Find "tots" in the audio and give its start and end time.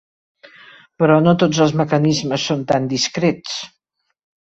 1.43-1.59